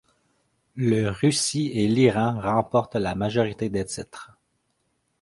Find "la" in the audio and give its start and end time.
2.95-3.13